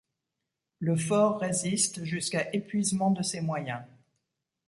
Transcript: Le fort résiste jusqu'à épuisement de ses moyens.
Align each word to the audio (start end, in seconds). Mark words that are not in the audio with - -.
Le 0.79 0.95
fort 0.95 1.39
résiste 1.39 2.03
jusqu'à 2.05 2.49
épuisement 2.55 3.11
de 3.11 3.21
ses 3.21 3.39
moyens. 3.39 3.83